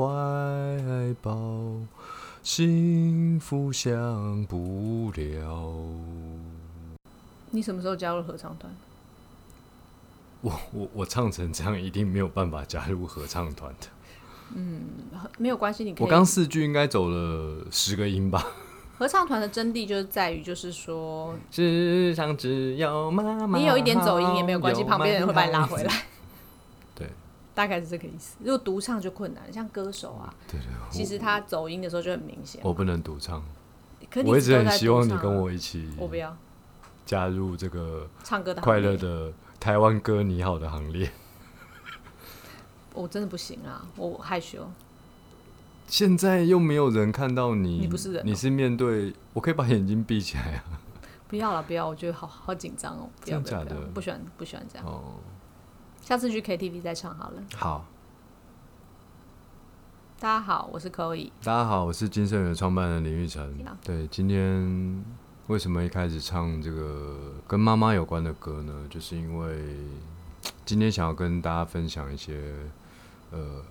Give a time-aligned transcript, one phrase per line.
[0.00, 1.38] 怀抱，
[2.42, 5.74] 幸福享不了。
[7.50, 8.74] 你什么时候加入合唱团？
[10.40, 13.88] 我我我唱成这样，一定没有办法加入合唱团的。
[14.54, 14.84] 嗯
[15.36, 16.02] 没有关系，你可以。
[16.02, 18.46] 我刚四句应该走了十个音吧。
[18.96, 23.58] 合唱团的真谛就是在于，就是说，世上只有妈妈。
[23.58, 25.92] 你有一点走音也没有关系，旁边人会把你拉回来。
[27.50, 28.36] 对，大概是这个意思。
[28.40, 32.60] 如果独唱就困难，像歌手啊，对对，其实他走音的时候就很明显。
[32.64, 33.42] 我不能独唱，
[34.10, 36.36] 可我一直很希望你你跟我一起我不要
[37.04, 41.10] 加入这个唱歌的快乐的台湾歌你好的行列。
[42.92, 44.68] 我真的不行啊，我害羞。
[45.86, 50.64] 现在又没有人看到你，你不是人哦你是面对，我可以把眼睛闭起来啊。
[51.28, 53.08] 不要了，不要，我觉得好好紧张哦。
[53.20, 54.86] 不要，不要，真的假的不要不喜欢，不喜欢这样。
[54.86, 55.14] 哦，
[56.00, 57.42] 下次去 KTV 再唱好了。
[57.54, 57.84] 好，
[60.18, 61.30] 大家好，我是 Chloe。
[61.44, 63.56] 大家好，我是金盛源创办人林玉成。
[63.84, 65.04] 对，今天
[65.46, 68.86] 为什么一开始唱这个跟妈妈有关的歌呢？
[68.90, 69.76] 就是因为
[70.64, 72.54] 今天想要跟大家分享一些，
[73.30, 73.62] 呃，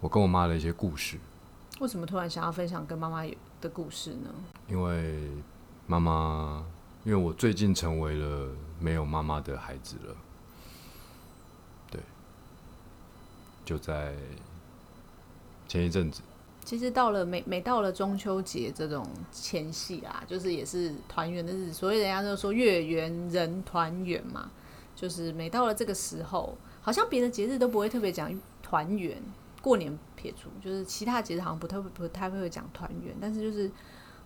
[0.00, 1.18] 我跟我妈的一些故事。
[1.78, 4.30] 为什么突然想要分享跟妈妈有的故事呢？
[4.66, 5.30] 因为
[5.86, 6.64] 妈妈，
[7.04, 8.48] 因为我最近成为了
[8.80, 10.16] 没有妈妈的孩子了。
[11.90, 12.00] 对，
[13.66, 14.14] 就在
[15.66, 16.22] 前一阵子，
[16.64, 24.48] 其实到了每每到了中秋节这种前夕啊，就是也是团圆的日子，所以人家都说月圆人团圆嘛，
[24.94, 29.20] 就是每到了这个时候，好像别的节日都不会特别讲团圆，
[29.60, 33.68] 过年撇除，就是其他节日好像不太不太会讲团圆，但是就是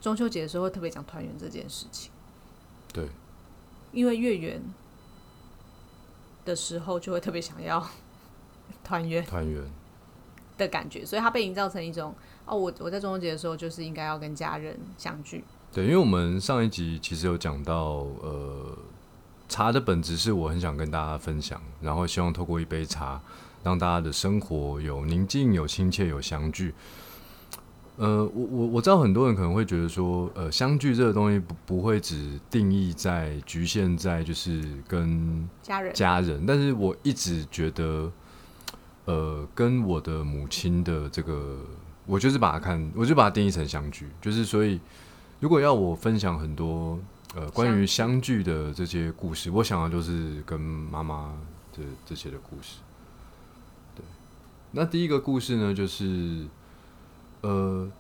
[0.03, 2.11] 中秋节的时候会特别讲团圆这件事情，
[2.93, 3.09] 对，
[3.93, 4.63] 因为月圆
[6.45, 7.87] 的时候就会特别想要
[8.85, 9.25] 团圆。
[9.25, 9.63] 团圆，
[10.59, 12.15] 的感觉，所以它被营造成一种
[12.45, 15.43] 哦，我我在中秋节的时候就是应该要跟家人相聚，
[15.73, 18.77] 对，因为我们上一集其实有讲到，呃，
[19.49, 23.21] 茶的本质是我很想跟大家分享，然后希望透过一杯茶，
[23.63, 26.75] 让大家的生活有宁静、有亲切、有相聚。
[27.97, 38.11] 呃，我我我知道很多人可能会觉得说，呃，相聚这个东西不不会只定义在局限在就是跟家人家人，但是我一直觉得，
[39.11, 41.57] 呃，跟我的母亲的这个，
[42.07, 44.81] 我就是把它看，我就把它定义成相聚，就是所以，
[45.41, 46.97] 如果要我分享很多
[47.35, 51.35] 呃关于相聚的这些故事，我想的就是跟妈妈
[51.73, 52.79] 的这些的故事。
[53.97, 54.05] 对，
[54.71, 56.47] 那第一个故事呢，就是
[57.41, 57.91] 呃，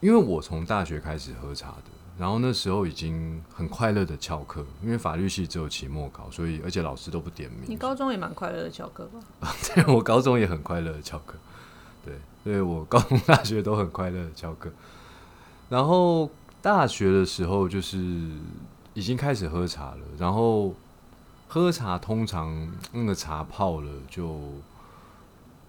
[0.00, 7.62] 因为我从大学开始喝茶的，然后那时候已经很快乐的翘课，因为法律系只有期末考，所以而且老师都不点名。
[7.66, 9.52] 你高中也蛮快乐的翘课吧？
[9.74, 11.34] 对我高中也很快乐的翘课，
[12.04, 12.14] 对，
[12.44, 14.70] 所以我高中、大学都很快乐的翘课。
[15.68, 16.30] 然后
[16.62, 17.98] 大学的时候就是
[18.92, 20.72] 已经开始喝茶了，然后
[21.48, 24.38] 喝茶通常那个茶泡了就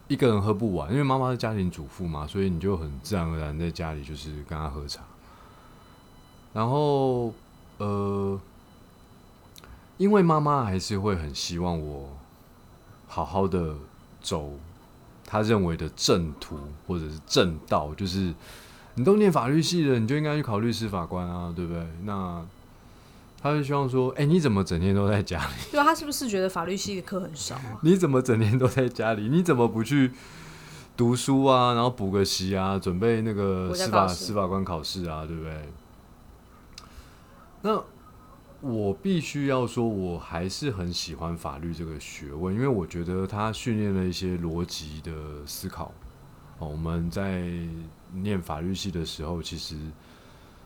[0.08, 5.02] 一个人喝不完，因为妈妈是家庭主妇嘛，所以你就很自然而然在家里就是跟她喝茶。
[6.56, 7.34] 然后
[7.80, 8.40] 呃，
[9.98, 12.18] 因为妈妈还是会很希望我
[13.10, 13.76] 好好的
[14.22, 14.54] 走
[15.26, 16.58] 她认为的正途
[16.88, 18.34] 或者是正道，就是
[18.94, 21.86] 你都念法律系了，你就应该去考律师法官啊，对不对？
[22.04, 22.42] 那
[23.42, 25.54] 他就希望说，哎、你怎么整天都在家里？
[25.72, 27.78] 对啊，他是不是觉得法律系的课很少啊？
[27.82, 29.28] 你怎么整天都在家里？
[29.28, 30.14] 你怎么不去
[30.96, 31.74] 读书啊？
[31.74, 35.52] 然后补个习啊，准备那个司法司法官考试啊，对不对？
[37.66, 37.84] 那
[38.62, 45.12] 我必须要说，我还是很喜欢法律这个学问，因为我觉得它训练了一些逻辑的
[45.48, 45.92] 思考。
[46.60, 47.50] 哦，我们在
[48.14, 49.76] 念法律系的时候，其实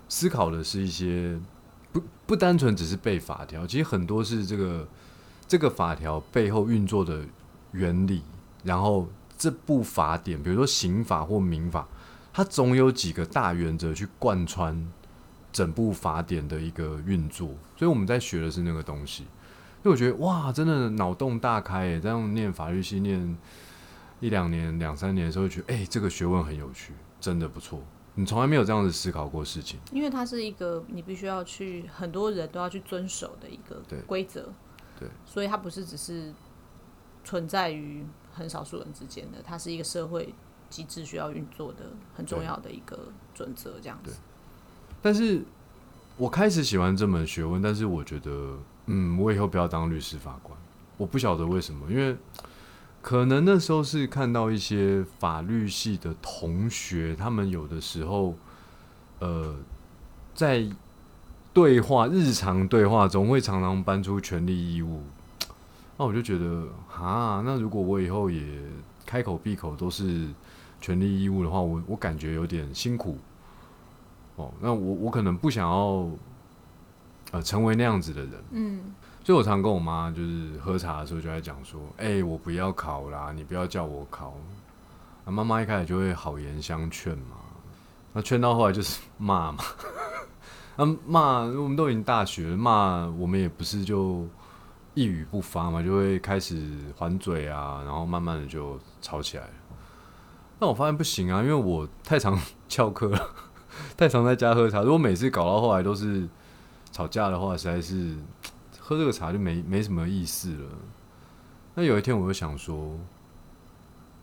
[0.10, 1.40] 思考的是一些
[1.94, 4.86] 不不单纯只是背法条，其实很多是这个
[5.48, 7.24] 这个法条背后运作的
[7.72, 8.22] 原理，
[8.62, 9.08] 然后
[9.38, 11.88] 这部法典，比如说刑法或民法，
[12.34, 14.86] 它总有几个大原则去贯穿
[15.60, 19.26] 整部法典的一个运作，所以我们在学的是那个东西。
[19.84, 22.00] 所以我觉得哇，真的脑洞大开耶！
[22.00, 23.38] 这样念法律系念
[24.22, 27.82] 一两年、两三年的时候，觉得哎、这个学问很有趣，真的不错。
[28.16, 34.48] 你从来没有这样子思考过事情，因为它是一个你必须要去很多人都要去遵守的一个规则，
[34.98, 36.34] 对，所以它不是只是
[37.26, 40.34] 存在于很少数人之间的，它是一个社会
[40.70, 44.16] 机制需要运作的很重要的一个准则，这样子。
[45.02, 45.42] 但是
[46.18, 48.58] 我开始喜欢这门学问，但是我觉得，
[48.88, 50.58] 嗯，我以后不要当律师法官。
[50.98, 52.18] 我不晓得为什么，因为
[53.02, 58.36] 可能那时候是看到一些法律系的同学，他们有的时候，
[59.20, 59.56] 呃，
[60.36, 60.68] 在
[61.54, 65.02] 对话日常对话中会常常搬出权利义务，
[65.98, 68.44] 那我就觉得，哈，那如果我以后也
[69.06, 70.28] 开口闭口都是
[70.82, 73.18] 权利义务的话，我我感觉有点辛苦。
[74.40, 76.08] 哦，那我我可能不想要，
[77.32, 78.34] 呃，成为那样子的人。
[78.52, 78.96] 嗯。
[79.22, 84.34] 所以我常跟我妈就是喝茶的时候就在讲说，哎，我不要考啦，你不要叫我考。
[85.26, 87.36] 那妈妈一开始就会好言相劝嘛，
[88.14, 89.64] 那劝到后来就是 骂嘛，
[90.78, 94.26] 那骂我们都已经大学了，骂我们也不是就
[94.96, 99.54] 一语不发嘛，就会开始还嘴啊，然后慢慢的就吵起来了。
[100.60, 103.30] 那我发现不行啊，因为我太常 翘课了，
[104.00, 106.26] 太常在家喝茶，如果每次搞到后来都是
[106.90, 108.16] 吵架的话，实在是。
[108.80, 110.70] 喝这个茶就没没什么意思了。
[111.76, 112.98] 那有一天我就想说，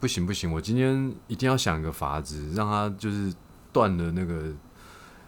[0.00, 3.32] 不行不行，我今天一定要想一个法子，让他就是
[3.70, 4.50] 断了那个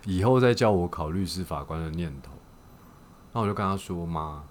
[0.07, 2.33] 以后再叫我考律师法官的念头。
[3.33, 4.43] 那我就跟他说：“妈，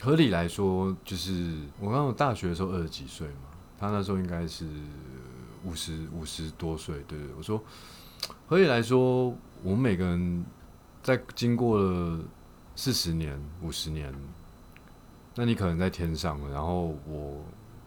[0.00, 4.66] 合理来说，就是我刚我大学的时候二十几岁嘛，他那时候应该是
[5.64, 7.28] 五十五十多岁，对对？
[7.36, 7.62] 我说，
[8.46, 10.44] 合理来说，我们每个人
[11.02, 12.20] 在经过了。”
[12.74, 14.10] 四十年、五十年，
[15.34, 17.44] 那你可能在天上，然后我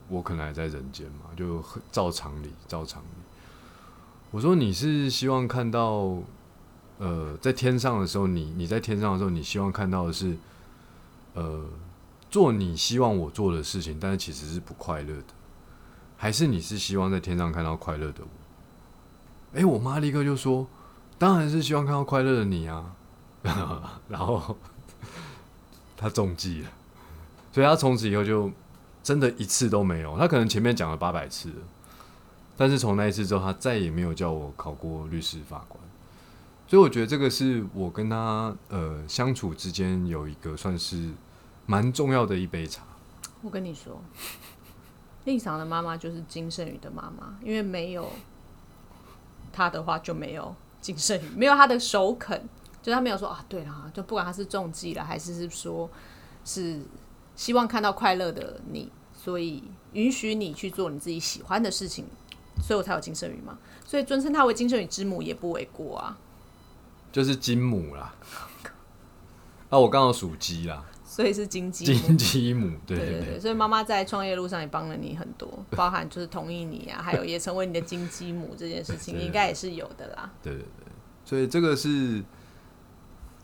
[0.08, 1.60] 我可能还在人间嘛，就
[1.92, 3.08] 照常理，照常理。
[4.30, 6.20] 我说你是希望看到，
[7.00, 10.38] 呃，在天上的时候，你你在天上的时候，你希望看到的是，
[11.34, 11.66] 呃，
[12.30, 15.34] 做你希望我做的事情，但是其实是不快乐的，
[16.16, 18.30] 还是你是希望在天上看到快乐的我？
[19.56, 20.68] 哎，我妈立刻就说，
[21.18, 22.96] 当然是希望看到快乐的你啊，
[24.10, 24.56] 然后。
[25.98, 26.70] 他中计了，
[27.54, 28.52] 所以他从此以后就
[29.02, 30.18] 真的一次都没有。
[30.20, 31.50] 他可能前面讲了八百次，
[32.58, 35.82] 但是从那一次之后，他再也没有叫我考过律师法官。
[36.68, 41.12] 所以我觉得这个是我跟他呃相处之间有一个算是
[41.66, 42.84] 蛮重要的一杯茶。
[43.42, 44.02] 我跟你说，
[45.24, 48.12] 令赏的妈妈就是金圣宇的妈妈，因为没有
[49.56, 52.48] 他的话就没有金圣宇，没有他的首肯。
[52.86, 55.90] 就他没有说啊，对了，就不管他是中计了，还是是说，
[56.44, 56.80] 是
[57.36, 59.64] 希望看到快乐的你，所以
[59.94, 62.06] 允许你去做你自己喜欢的事情，
[62.62, 63.58] 所以我才有金圣宇嘛。
[63.84, 66.16] 所以尊称他为金圣宇之母也不为过啊。
[67.12, 68.14] 就是金母啦。
[69.70, 72.76] 啊，我刚好属鸡啦，所以是金鸡金鸡母。
[72.86, 80.30] 对对对，所以妈妈在创业路上也帮了你很多，包含就是同意你啊，还有也成为你的金鸡母这件事情， 应该也是有的啦。
[80.44, 80.92] 对对对，
[81.24, 82.24] 所以这个是。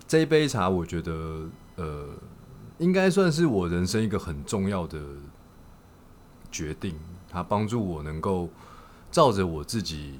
[0.07, 1.47] 这一杯茶，我觉得，
[1.77, 2.09] 呃，
[2.79, 4.99] 应该算是我人生一个很重要的
[6.51, 6.99] 决定。
[7.29, 8.49] 它帮助我能够
[9.09, 10.19] 照着我自己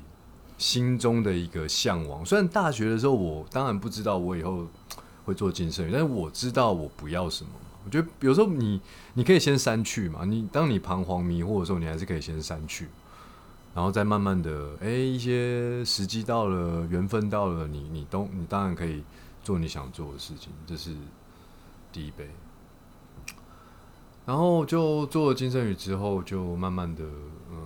[0.57, 2.25] 心中的一个向往。
[2.25, 4.65] 虽然大学的时候，我当然不知道我以后
[5.25, 7.51] 会做金圣宇，但是我知道我不要什么。
[7.83, 8.80] 我觉得有时候你
[9.13, 10.25] 你可以先删去嘛。
[10.25, 12.87] 你当你彷徨迷惑的时候，你还是可以先删去，
[13.73, 19.04] 然后再慢慢的，哎，一些时机到了，缘分到了，你你都你当然可以。
[19.44, 20.95] 做你想做的事情，这是
[21.92, 22.30] 第一杯。
[24.23, 27.04] 然后就做了金圣宇之后，就慢慢的，
[27.49, 27.57] 嗯，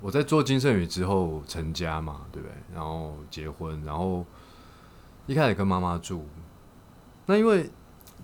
[0.00, 2.54] 我在做金圣宇之后成家嘛，对不对？
[2.74, 4.26] 然后结婚，然后
[5.28, 6.26] 一开始跟妈妈住。
[7.26, 7.70] 那因为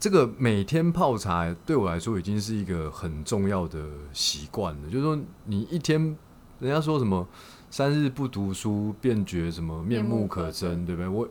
[0.00, 6.16] 这个每天泡茶对我来说已经是一个很重要的习惯了，就是说你一天，
[6.60, 7.26] 人家说什么
[7.70, 11.08] 三日不读书，便觉什么面目可憎，对不对？
[11.08, 11.28] 我。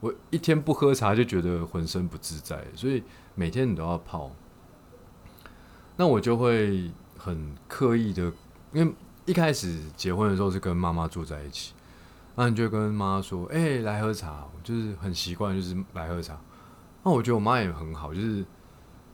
[0.00, 3.00] 我一天不喝茶就觉得浑身不自在，所以
[3.36, 4.32] 每天你都要泡。
[5.96, 8.24] 那我就会很刻意的，
[8.72, 8.92] 因为
[9.26, 11.72] 一开始结婚的时候是跟妈妈住在一起，
[12.34, 16.36] 那你就跟妈妈说：“哎，来喝茶。”就是很习惯，就是来喝茶。
[17.02, 18.44] 那我觉得我妈也很好，就是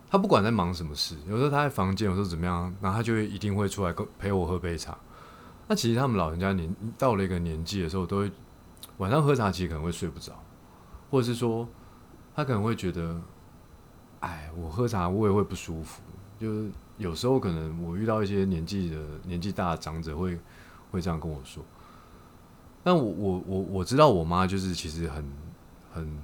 [0.09, 4.97] 她不管在忙什么事，有时候她在房间，有时候怎么样，然后她就会一定会出来跟陪我喝杯茶。
[5.67, 8.33] 那其实他们老人家年到了一个年纪的时候，都会
[8.97, 10.33] 晚上喝茶，其实可能会睡不着。
[11.11, 11.69] 或者是说，
[12.35, 13.21] 他可能会觉得，
[14.21, 16.03] 哎，我喝茶我也会不舒服。
[16.39, 20.39] 就是有时候可能我遇到一些年纪的年纪大的长者会
[20.91, 21.65] 会这样跟我说。
[22.83, 25.25] 但我我我我知道我妈就是其实很
[25.93, 26.19] 很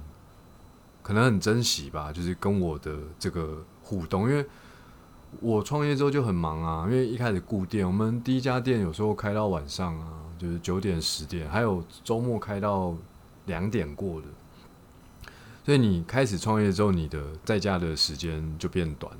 [1.05, 4.43] 可能很珍惜吧，就是跟我的这个互动，因为
[5.39, 12.95] 我创业之后就很忙啊，因为一开始顾店，我们第一家店有时候开到晚上啊，就是九点十点，还有周末开到
[13.45, 14.27] 两点过的。
[15.63, 19.19] 所以你开始创业之后，你的在家的时间就变短了。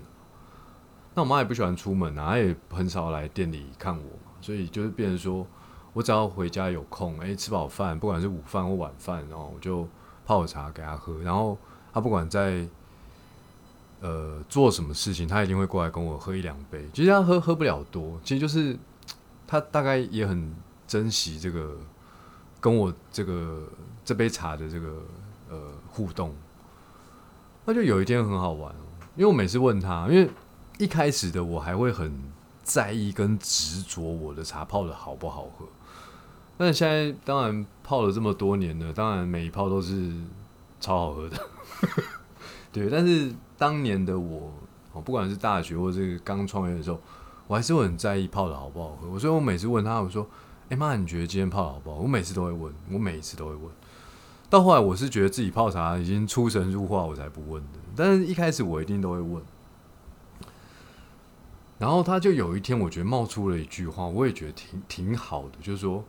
[1.13, 4.09] 那我妈也不喜欢出门啊，她也很少来店里看我，
[4.41, 5.45] 所以就是变成说
[5.93, 9.87] 我只要回家有空，诶，吃饱饭，不管是午饭或晚饭，然后我就
[10.25, 11.55] 泡茶给她喝，然后
[11.95, 12.67] 他不管在
[14.01, 16.85] 呃做什么事情，他一定会过来跟我喝一两杯。
[16.93, 18.77] 其实他喝喝不了多，其实就是
[19.47, 20.53] 他大概也很
[20.85, 21.77] 珍惜这个
[22.59, 23.63] 跟我这个
[24.03, 25.03] 这杯茶的这个
[25.49, 26.35] 呃互动。
[27.63, 28.75] 那就有一天很好玩，
[29.15, 30.29] 因为我每次问他，因为
[30.77, 32.11] 一开始的我还会很
[32.61, 35.65] 在意跟执着我的茶泡的好不好喝，
[36.57, 40.13] 但现在当然泡了这么多年了，当然每一泡都是
[40.81, 41.39] 超好喝的，
[42.71, 42.89] 对。
[42.89, 44.51] 但是当年的我，
[44.93, 46.99] 哦，不管是大学或者是刚创业的时候，
[47.47, 49.19] 我还是会很在意泡的好不好喝。
[49.19, 50.27] 所以我每次问他，我说
[50.69, 53.69] ：“哎妈，你觉得今天泡的好不好？”我每次都会问，我每一次都会问。
[54.49, 57.79] 到后来，我是觉得自己泡茶已经出神入化，我才不问的。
[57.95, 59.43] 但是一开始我一定都会问。
[61.77, 66.03] 然后他就有一天，我觉得冒出了一句话，我也觉得挺挺好的，就是说，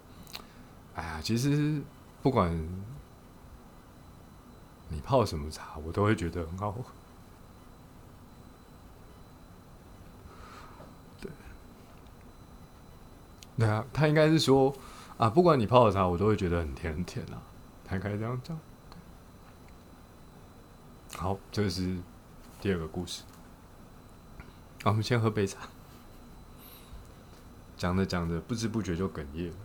[0.94, 1.80] 哎呀，其实
[2.22, 2.56] 不管
[4.88, 6.82] 你泡什么茶，我都会觉得很好喝。
[11.20, 11.30] 对，
[13.58, 14.74] 对啊，他应该是说
[15.18, 17.42] 啊，不管你泡的茶，我都会觉得很甜很甜啊，
[17.84, 18.58] 他应该这样讲。
[21.16, 21.96] 好，这是
[22.60, 23.22] 第二个故事。
[24.84, 25.68] 我们先喝杯茶，
[27.76, 29.56] 讲着讲着，不知不觉就哽咽了。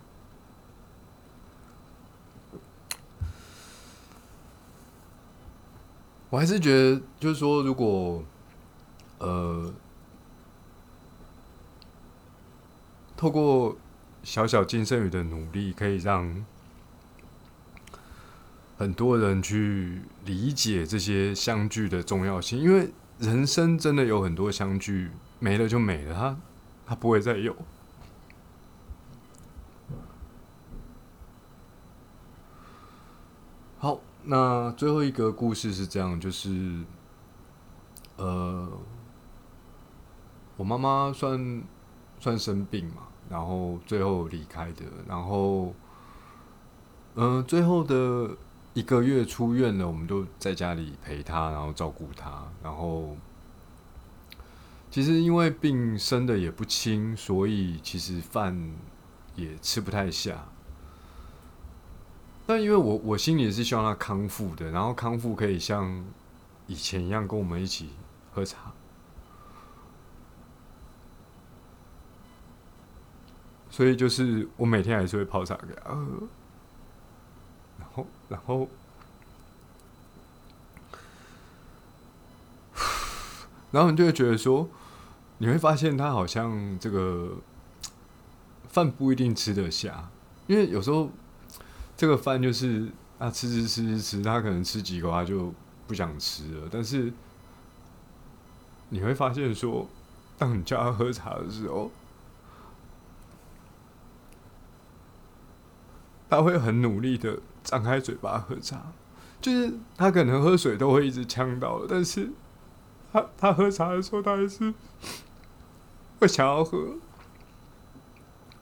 [6.31, 8.23] 我还是觉得，就是说，如果
[9.19, 9.71] 呃，
[13.15, 13.77] 透过
[14.23, 16.43] 小小金圣宇的努力，可以让
[18.79, 22.91] 很多人去理解这些相聚的重要性，因为。
[23.19, 26.37] 人生真的有很多相聚，没了就没了，他
[26.87, 27.55] 他不会再有。
[33.77, 36.83] 好，那最后一个故事是这样，就是，
[38.17, 38.69] 呃，
[40.57, 41.63] 我妈妈算
[42.19, 45.73] 算生病嘛，然后最后离开的，然后，
[47.15, 48.37] 嗯，最后的。
[48.73, 52.47] 一个月出院了，我们就在家里陪她，然后照顾她。
[52.63, 53.17] 然后，
[54.89, 58.71] 其实因为病生的也不轻，所以其实饭
[59.35, 60.45] 也吃不太下。
[62.51, 66.03] 但因为我我心里是希望他康复的，然后康复可以像
[66.67, 67.91] 以前一样跟我们一起
[68.33, 68.73] 喝茶。
[73.69, 76.27] 所以就是我每天还是会泡茶给他喝。
[78.27, 78.67] 然后，
[83.71, 84.67] 然后你就会觉得说，
[85.37, 87.37] 你会发现他好像这个
[88.67, 90.09] 饭不一定吃得下，
[90.47, 91.09] 因为有时候
[92.01, 95.53] 这个饭就是啊吃吃吃吃吃，他可能吃几口他就
[95.85, 96.67] 不想吃了。
[96.71, 97.13] 但是
[98.89, 99.87] 你会发现说，
[100.35, 101.91] 当你叫他喝茶的时候，
[106.27, 107.37] 他会很努力的。
[107.63, 108.81] 张开嘴巴喝茶，
[109.39, 112.31] 就是他可能喝水都会一直呛到，但是
[113.13, 114.73] 他他喝茶的时候，他还是
[116.17, 116.95] 会想要喝。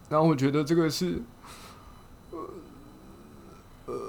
[0.09, 1.21] 然后我觉得这个是，
[3.89, 3.99] 呃，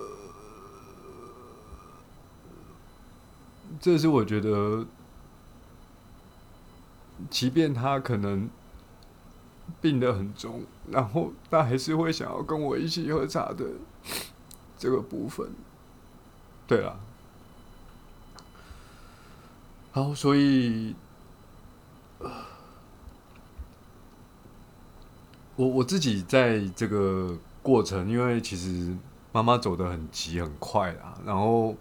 [3.80, 4.86] 这是我觉得，
[7.30, 8.48] 即便他可能
[9.80, 13.64] 病得很重，然后他还是会想要跟我一起喝茶的。
[14.78, 15.46] 这个部分，
[16.66, 16.98] 对了，
[19.92, 20.94] 好，所以，
[25.56, 28.96] 我我自己在这个过程，因为其实
[29.32, 31.76] 妈妈走的很急很快啊，然后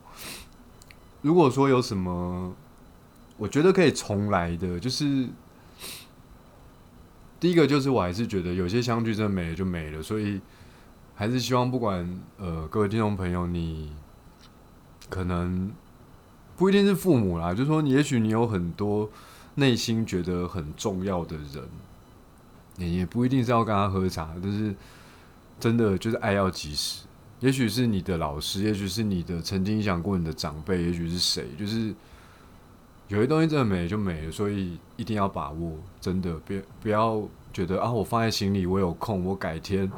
[1.21, 2.53] 如果说有什么，
[3.37, 5.27] 我觉得可以重来的，就是
[7.39, 10.41] 第一个就是我还是觉得有些相聚真的没了就没了，所以。
[11.15, 13.91] 还是希望不管呃各位听众朋友，你
[15.09, 15.69] 可能
[16.55, 19.09] 不一定是父母啦，就说也许你有很多
[19.55, 21.67] 内心觉得很重要的人，
[22.77, 24.73] 你也不一定是要跟他喝茶，就是
[25.59, 27.03] 真的就是爱要及时。
[27.39, 31.93] 也许是你的老师，也许是你的曾经影响过你的长辈，也许是谁，就是
[33.07, 37.21] 有些东西真的没了就没了，所以一定要把握，真的别不要
[37.53, 39.89] 觉得啊，我放在心里，我有空，我改天。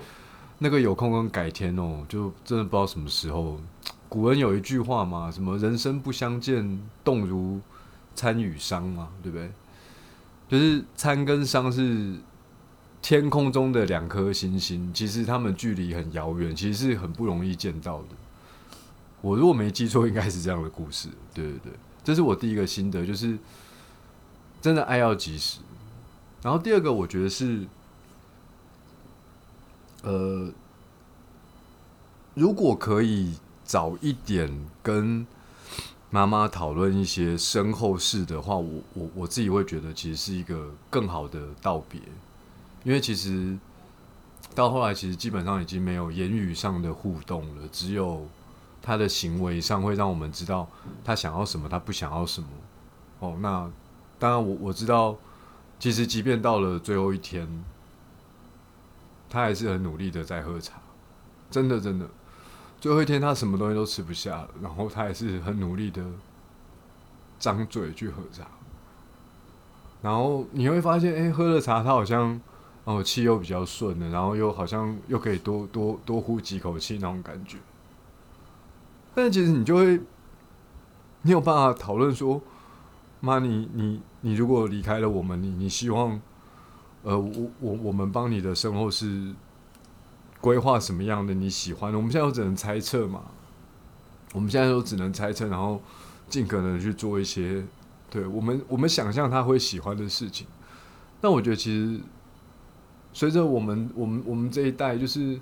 [0.60, 3.60] 那个有空跟改天哦，就真的不知道什么时候
[4.08, 7.60] 古人有一句话嘛，什么人生不相见，动如
[8.14, 9.50] 参与商嘛，对不对？
[10.48, 12.14] 就是参跟商是
[13.01, 18.10] 天空中的两颗星星，其实他们距离很遥远，其实是很不容易见到的。
[19.22, 21.10] 我如果没记错，应该是这样的故事。
[21.34, 23.38] 对对对，这是我第一个心得，就是
[24.62, 25.60] 真的爱要及时。
[26.43, 27.67] 然后第二个，我觉得是，
[30.03, 30.51] 呃，
[32.34, 35.25] 如果可以早一点跟
[36.10, 42.01] 妈妈讨论一些身后事的话，我我我自己会觉得，其实是一个更好的道别。
[42.84, 43.58] 因为其实
[44.56, 48.28] 到后来，其实基本上已经没有言语上的互动了，只有
[48.82, 50.68] 他的行为上会让我们知道
[51.04, 52.48] 他想要什么，他不想要什么。
[53.20, 53.70] 哦，那
[54.18, 55.18] 当然，我我知道。
[55.80, 57.48] 其实，即便到了最后一天，
[59.28, 60.80] 他还是很努力的在喝茶。
[61.50, 62.08] 真的，真的，
[62.80, 66.06] 最后一天他什么东西都吃不下，然后他还是很努力的
[67.40, 68.46] 张嘴去喝茶。
[70.04, 72.40] 然后你会发现，哎，喝了茶，他好像
[72.84, 77.58] 哦气又比较顺的，然后又好像又可以多多多呼几口气那种感觉。
[79.14, 80.00] 但其实你就会，
[81.22, 82.42] 你有办法讨论说。
[83.24, 86.20] 妈，你你你如果离开了我们，你你希望，
[87.04, 89.32] 呃，我我我们帮你的身后是
[90.40, 91.32] 规划什么样的？
[91.32, 91.94] 你喜欢？
[91.94, 93.26] 我们现在都只能猜测嘛。
[94.34, 95.80] 我们现在都只能猜测，然后
[96.30, 97.64] 尽可能去做一些
[98.10, 100.48] 对我们我们想象他会喜欢的事情。
[101.22, 102.02] 那我觉得其实
[103.13, 105.39] 随着我们我们我们这一代，就是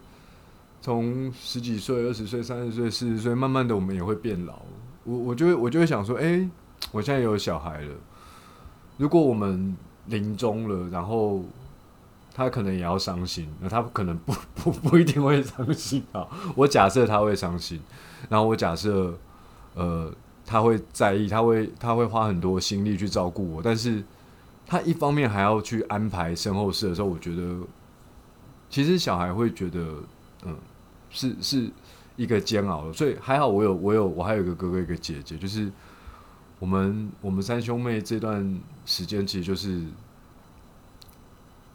[0.81, 4.59] 从十几岁、二十岁、三十岁、四十岁，慢慢的我们也会变老。
[5.03, 6.49] 我我就会我就会想说，哎。
[6.93, 7.93] 我现在有小孩了，
[8.97, 9.75] 如果我们
[10.07, 11.43] 临终了，然后
[12.33, 16.25] 他可能也要伤心，那他可能不 不不一定会伤心啊。
[16.55, 17.79] 我假设他会伤心，
[18.29, 19.13] 然后我假设
[19.75, 20.11] 呃
[20.45, 24.01] 他会在意，他会他会花很多心力去照顾我，但是
[24.69, 27.57] 他一方面还要去安排身后事的时候，我觉得
[28.69, 29.95] 其实小孩会觉得
[30.45, 30.55] 嗯
[31.09, 31.71] 是是
[32.15, 35.71] 一个煎熬，所以还好我有我有我还有一个哥哥一个姐姐，就是。
[36.61, 39.81] 我们我们三兄妹这段时间其实就是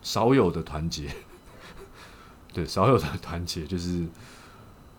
[0.03, 1.09] 少有的团结，
[2.53, 4.07] 对，少有的团结就是，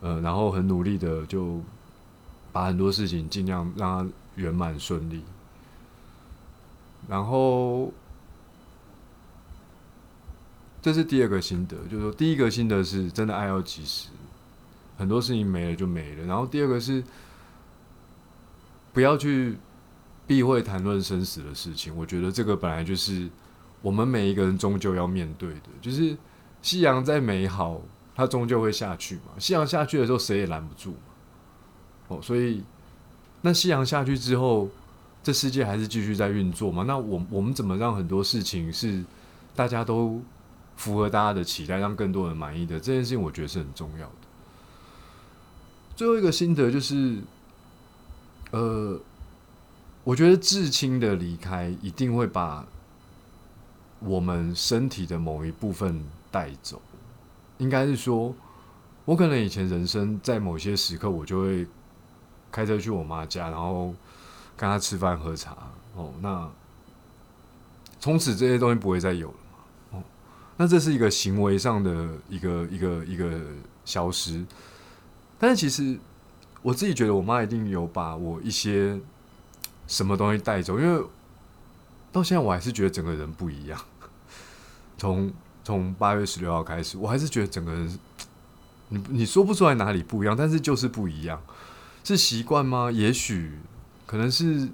[0.00, 1.62] 呃，然后很努力的就
[2.50, 5.22] 把很多事情尽量让它圆满顺利。
[7.08, 7.92] 然后
[10.82, 14.08] 这是第二个心得，就是说第一个心得是真的爱要及时，
[14.98, 16.24] 很多事情没了就没了。
[16.24, 17.02] 然后第二个是
[18.92, 19.56] 不要去。
[20.28, 23.30] 避讳谈论生死的事情，我觉得这个本来就是
[23.80, 25.68] 我们每一个人终究要面对的。
[25.80, 26.16] 就是
[26.62, 27.80] 夕阳再美好，
[28.12, 29.38] 它终究会下去嘛。
[29.38, 30.96] 夕阳下去的时候，谁也拦不住。
[32.08, 32.64] 哦，所以
[33.42, 34.68] 那夕阳下去之后，
[35.26, 36.84] 这世界还是继续在运作嘛？
[36.84, 39.02] 那我我们怎么让很多事情是
[39.56, 40.22] 大家都
[40.76, 44.14] 符合大家的期待，让更多人满意的这件事情，我觉得是很重要的。
[45.96, 47.18] 最后一个心得就是，
[48.52, 49.00] 呃。
[50.04, 52.64] 我觉得至亲的离开一定会把
[53.98, 56.80] 我们身体的某一部分带走。
[57.58, 58.32] 应该是说，
[59.04, 61.66] 我可能以前人生在某些时刻，我就会
[62.52, 63.92] 开车去我妈家，然后
[64.56, 65.56] 跟他吃饭喝茶。
[65.94, 66.50] 哦，那
[68.00, 69.58] 从此这些东西不会再有了嘛？
[69.98, 70.02] 哦，
[70.56, 73.40] 那这是一个行为上的一个一个一个
[73.84, 74.44] 消失。
[75.38, 75.98] 但是其实
[76.62, 79.00] 我自己觉得，我妈一定有把我一些。
[79.88, 80.80] 什么东西带走？
[80.80, 81.06] 因为
[82.10, 83.80] 到现在我还是觉得整个人不一样。
[84.98, 87.98] 从从八月十六号开始，我还是觉得整个人，
[88.88, 91.40] 你你说不出来哪里不一样，但是就是不一样。
[92.02, 92.90] 是习惯吗？
[92.90, 93.60] 也许
[94.06, 94.68] 可能是，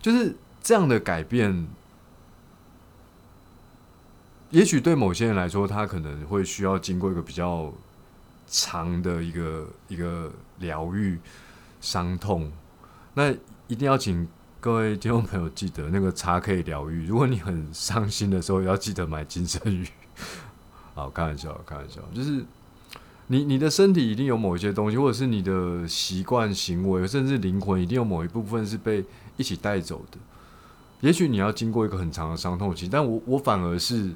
[0.00, 1.66] 就是这样的改变。
[4.50, 7.72] 也许对某些人来说，他可能会需要经过一个比较
[8.46, 11.18] 长的一个一个疗愈
[11.80, 12.52] 伤痛。
[13.14, 13.32] 那
[13.66, 14.28] 一定要请
[14.60, 17.06] 各位听众朋友记得，那个茶可以疗愈。
[17.06, 19.88] 如果你很伤心的时候，要记得买金生鱼。
[20.94, 22.44] 好，开玩笑，开玩笑，就是
[23.32, 29.02] 你你的身体一定有某一些东西，或者是你的习惯、行为，甚至灵魂，一定有某一部分是被
[29.38, 30.18] 一起带走的。
[31.00, 34.12] 也许你要经过一个很长的伤痛期，但我我反而是，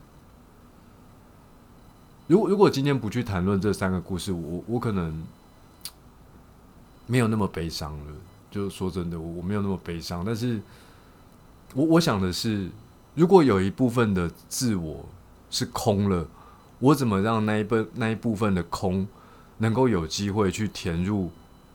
[2.26, 5.24] 如果如果今天不去谈论这三个故事，我我可能
[7.06, 8.12] 没有那么悲伤了。
[8.50, 10.60] 就说真的，我我没有那么悲伤，但是
[11.72, 12.68] 我我想的是，
[13.14, 15.06] 如果有一部分的自我
[15.50, 16.28] 是空了，
[16.78, 19.06] 我怎么让那一部那一部分的空
[19.58, 21.30] 能够有机会去填入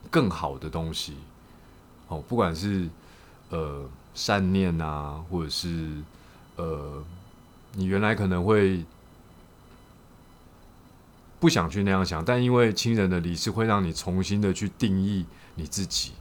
[0.10, 1.16] 更好的东西。
[2.08, 2.88] 哦，不管是
[3.50, 5.90] 呃善念啊，或者是
[6.58, 7.04] 呃
[7.74, 8.84] 你原来可能会
[11.40, 16.12] 不想去那样想，但因为亲人的离世，会让你重新的去定义你自己，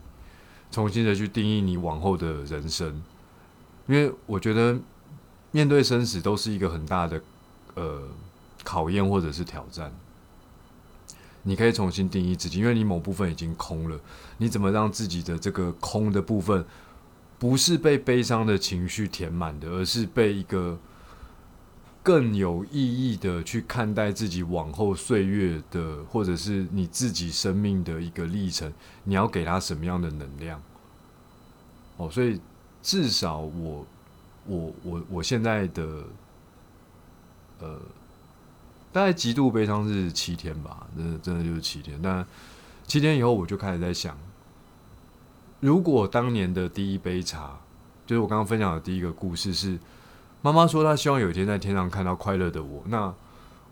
[0.70, 3.02] 重新的去定义你往后的人生。
[3.86, 4.78] 因为我觉得
[5.50, 7.20] 面对生死都是一个很大的
[7.74, 8.08] 呃
[8.64, 9.92] 考验或者是挑战。
[11.42, 13.98] 你可以重新定义自己，因为你某部分已经空了。
[14.36, 16.62] 你怎么让自己的这个空的部分，
[17.38, 20.78] 不是被悲伤的情绪填满的，而是被一个
[22.02, 28.70] 更有意义的去看待自己往后岁月的，或者是你自己生命的一个历程？
[29.04, 30.62] 你要给他什么样的能量？
[31.96, 32.38] 哦，所以
[32.82, 33.86] 至少我，
[34.44, 36.04] 我，我，我现在的，
[37.60, 37.80] 呃。
[38.92, 42.00] 大概极度悲伤是七天吧，真的真的就是七天。
[42.02, 42.26] 那
[42.86, 44.16] 七天以后，我就开始在想，
[45.60, 47.58] 如果当年的第一杯茶，
[48.06, 49.78] 就是我刚刚分享的第一个故事，是
[50.42, 53.14] 妈妈说她希望有一天在天上看到快乐的我，那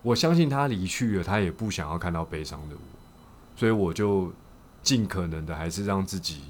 [0.02, 2.81] 我相信她离去了，她也不想要看到悲伤的我，
[3.57, 4.33] 所以我就
[4.83, 6.42] 尽可能的还是让自己。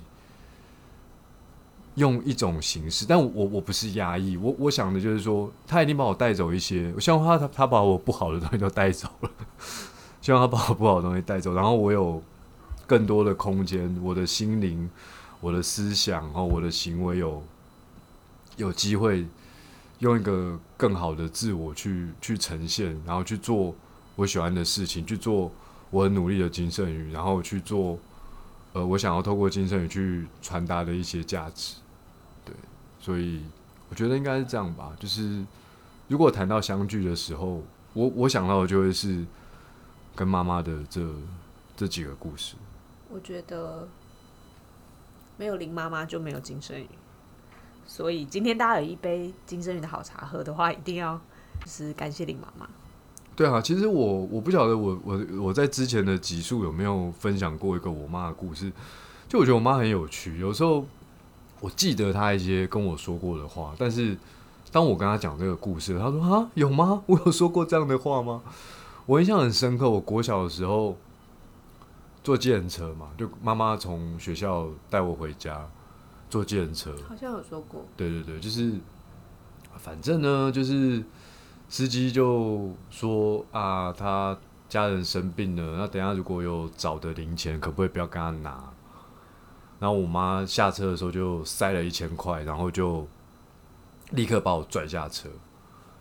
[1.98, 9.30] 用一种形式，但我我不是压抑，我我想的就是说，他一定把我带走一些，我希望他他他把我不好的东西都带走了，
[10.22, 12.22] 希望他把我不好的东西带走，然后我有
[12.86, 14.88] 更多的空间，我的心灵、
[15.40, 17.42] 我的思想和我的行为有
[18.56, 19.26] 有机会
[19.98, 23.74] 用一个更好的自我去去呈现，然后去做
[24.16, 25.50] 我喜欢的事情，去做
[25.90, 27.98] 我很努力的金圣宇，然后去做
[28.72, 31.74] 呃我想要透过金圣宇去传达的一些价值。
[33.00, 33.42] 所以
[33.88, 35.44] 我觉得应该是这样吧，就是
[36.08, 37.62] 如果谈到相聚的时候，
[37.94, 39.24] 我我想到的就会是
[40.14, 41.08] 跟妈妈的这
[41.76, 42.56] 这几个故事。
[43.08, 43.88] 我觉得
[45.36, 46.88] 没有林妈妈就没有金生鱼，
[47.86, 51.18] 所以今天大家有一杯金生鱼的好茶喝的话，一定要
[51.64, 52.68] 就是感谢林妈妈。
[53.36, 58.72] 对啊，其实我我不晓得我我我在之前的集数有没有分享过一个我妈的故事，
[59.28, 60.84] 就我觉得我妈很有趣，有时候。
[61.60, 64.16] 我记得他一些跟我说过的话，但是
[64.70, 67.02] 当我跟他讲这个故事，他说：“啊，有吗？
[67.06, 68.42] 我有说过这样的话吗？”
[69.06, 69.88] 我印象很深刻。
[69.88, 70.96] 我国小的时候
[72.22, 75.66] 坐计程车嘛，就妈妈从学校带我回家
[76.28, 77.84] 坐计程车，好像有说过。
[77.96, 78.74] 对对对，就是
[79.78, 81.02] 反正呢，就是
[81.70, 84.36] 司机就说啊，他
[84.68, 88.62] 家人生病了，那等下如果有找的零钱，可不可以不要跟他拿？
[89.78, 93.06] 然后我妈下车的时候就塞了一千块，然后就
[94.10, 95.28] 立刻把我拽下车，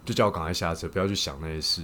[0.03, 1.83] 就叫我赶快下车，不要去想那些事。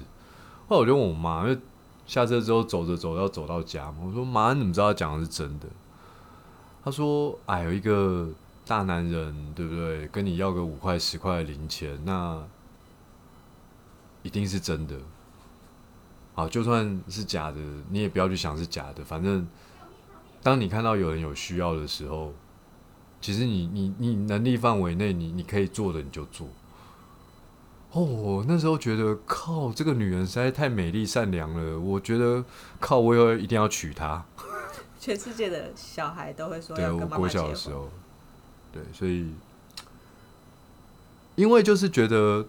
[0.67, 1.59] 后来我就问我妈，因为
[2.07, 5.67] 下车之后走着走要走到家嘛，我说妈，你怎么知道他讲的是真的？
[6.83, 8.27] 她说：哎，有一个
[8.65, 10.07] 大男人，对不对？
[10.07, 12.43] 跟你要个五块十块的零钱，那
[14.23, 14.95] 一定是真的。
[16.33, 19.47] 好，就算是假的，你也不要去想是假的，反正。
[20.43, 22.33] 当你看到有人有需要的时候，
[23.21, 26.47] 其实你你你能力范围内，你你可以做的你就做。
[27.91, 31.79] 哦，那时候觉得靠，这个女人实在太美丽善良了。
[31.79, 32.43] 我觉得
[32.79, 34.25] 靠，我以一定要娶她。
[34.99, 37.55] 全世界的小孩都会说要跟妈妈结婚。
[38.73, 39.31] 对，所以
[41.35, 42.45] 因为就是觉得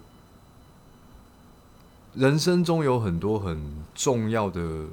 [2.15, 4.87] 人生中有很多很重要的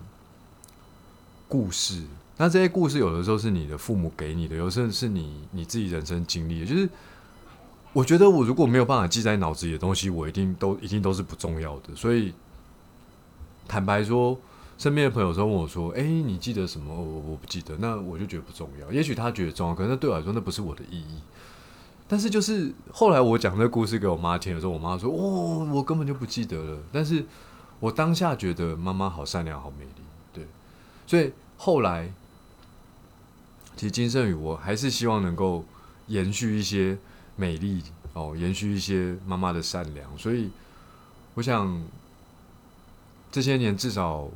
[1.47, 2.03] 故事。
[2.41, 6.65] 那这些故事有的时候是你的父母给你的，有时候是你你自己人生经历。
[6.65, 6.89] 就是
[7.93, 11.95] 我觉得我如果没有办法记在脑子里的东西，我一定都一定都是不重要的。
[11.95, 12.33] 所以
[13.67, 14.35] 坦白说，
[14.79, 18.91] 身边的朋友说问我说：“哎，你记得什么？”我我不记得，那我就觉得不重要。
[18.91, 21.21] 也许他觉得重要，可是对我来说那不是我的意义。
[22.07, 27.23] 但是就是后来我讲这个故事给我妈听的时候，我妈说：“哦，我根本就不记得了。”但是
[27.79, 30.01] 我当下觉得妈妈好善良，好美丽。
[30.33, 30.47] 对，
[31.05, 32.11] 所以后来。
[33.81, 35.65] 其实金圣宇，我还是希望能够
[36.05, 36.95] 延续一些
[37.35, 37.81] 美丽
[38.13, 40.15] 哦，延续一些妈妈的善良。
[40.19, 40.51] 所以，
[41.33, 41.83] 我想
[43.31, 44.29] 这些年至少，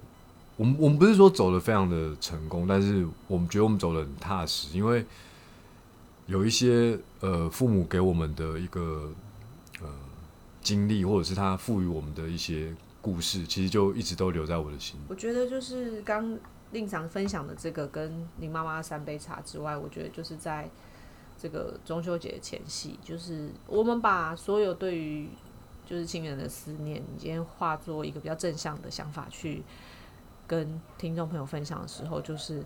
[0.58, 5.05] 我们我们不是说走的非常的成功，但是我们觉得我们走的很踏实，因为
[6.25, 9.13] 有一些呃父母给我们的一个
[9.79, 9.88] 呃
[10.63, 14.99] 经历，或者是他赋予我们的一些故事，其实就一直都留在我的心。
[15.08, 16.36] 我觉得就是刚。
[16.75, 20.69] 令常分享的这个跟林妈妈三杯茶之外，我觉得就是在
[21.41, 25.29] 这个中秋节前夕，就是我们把所有对于
[25.85, 29.63] 就是亲人的思念，你今天化作一个比较正向的想法去
[30.45, 32.61] 跟听众朋友分享的时候，就是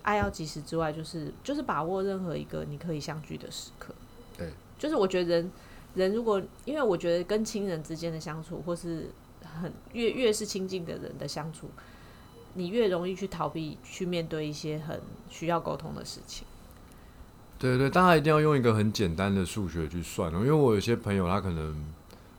[0.00, 3.94] 爱要及时之外，就是就是把握任何一个你可以相聚的时刻。
[4.38, 5.52] 对，就是我觉得人
[5.94, 9.10] 人如果因为我觉得跟亲人之间的相处，或是
[9.42, 11.68] 很越越是亲近的人的相处，
[12.54, 16.46] 你越容易去逃避去面对一些很需要沟通的事情。
[17.58, 21.92] 对对，大家一定要用一个很简单的数学去算哦，因为我有些朋友他可能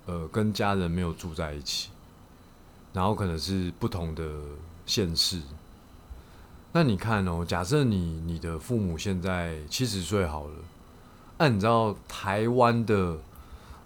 [0.06, 1.90] 呃跟家人没有住在一起，
[2.92, 4.24] 然后可能是不同的
[4.86, 5.42] 县市。
[6.74, 10.56] 那你看哦，假设你你的父母现在七十岁好了，
[11.38, 13.18] 那你知道台湾的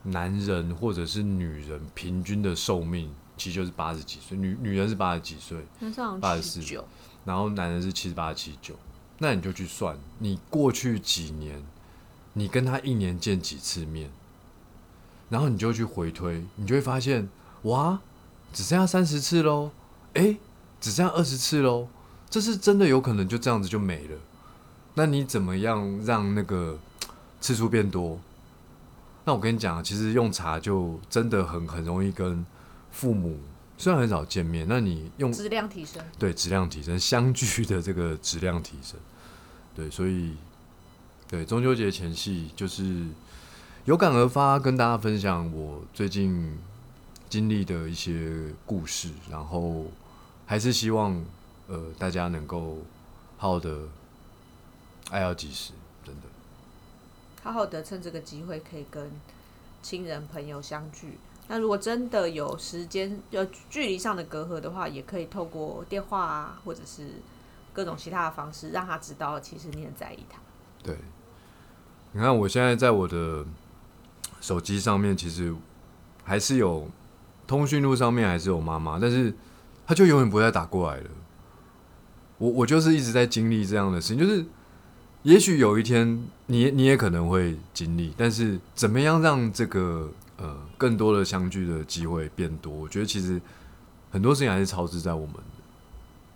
[0.04, 6.88] 男人或者是女人平均的寿命其实就是八十几岁，女女人是八十几岁，那是好84像十九，
[7.23, 8.76] 然后男人是七十八、七九，
[9.19, 11.63] 那你就去算，你过去几年，
[12.34, 14.10] 你跟他一年见几次面，
[15.30, 17.30] 然后你就去回推，你就会发现，
[17.63, 18.00] 哇，
[18.52, 19.71] 只剩下三十次喽，
[20.13, 20.38] 诶，
[20.82, 21.88] 只剩下二十次喽，
[22.30, 24.17] 这是真的有可能就这样子就没了。
[24.95, 26.80] 那你怎么样让那个
[27.39, 28.19] 次数变多？
[29.26, 32.45] 那我跟你讲，其实用茶就真的很很容易跟
[32.91, 33.38] 父母
[33.78, 36.04] 虽然很少见面，那你用质量提升。
[36.17, 39.00] 对质量提升，相聚的这个质量提升，
[39.76, 40.36] 对，所以
[41.28, 43.06] 对中秋节前夕就是
[43.86, 46.58] 有感而发，跟大家分享我最近
[47.30, 49.86] 经历的一些故事，然后
[50.45, 51.23] 还是希望
[51.67, 52.80] 呃大家能够
[53.38, 53.82] 好好的
[55.12, 55.73] 爱要及时，
[56.04, 56.21] 真的
[57.43, 59.12] 好好的趁这个机会可以跟
[59.84, 61.19] 亲人朋友相聚。
[61.47, 67.07] 那如果真的有时间有距离上的隔阂的话，也可以透过电话啊，或者是
[67.73, 70.39] 各种其他的方式，让他知道其实你很在意他。
[70.83, 70.97] 对。
[72.13, 73.45] 你看我现在在我的
[74.41, 75.53] 手机上面，其实
[76.23, 76.89] 还是有
[77.45, 79.33] 通讯录上面还是有妈妈，但是
[79.86, 81.10] 他就永远不会再打过来了。
[82.38, 84.45] 我我就是一直在经历这样的事情，就是
[85.23, 92.73] 也许有一天你你也可能会经历，但是怎么样让这个呃更多的相聚的机会变多？
[92.73, 93.41] 我觉得其实
[94.12, 95.41] 很多事情还是超支在我们的。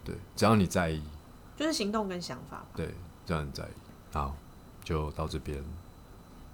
[0.04, 1.02] 对，只要你在意，
[1.56, 2.68] 就是行动跟想法吧。
[2.76, 2.94] 对，
[3.26, 4.36] 只要你在意，好，
[4.84, 5.64] 就到这边。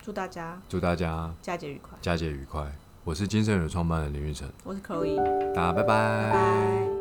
[0.02, 1.98] 祝大家祝大家佳节愉快！
[2.02, 2.74] 佳节愉快！
[3.04, 5.18] 我是金盛宇创办人林玉成，我是 Chloe，
[5.54, 6.97] 大家拜拜拜拜。